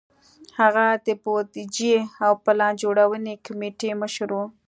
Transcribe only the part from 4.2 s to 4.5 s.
و.